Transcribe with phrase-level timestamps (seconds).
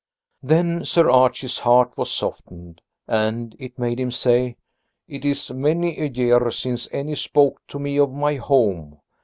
[0.41, 4.57] '"Then Sir Archie's heart was softened, and it made him say:
[5.07, 8.99] "It is many a year since any spoke to me of my home.